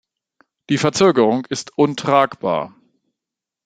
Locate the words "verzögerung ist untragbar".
0.79-2.73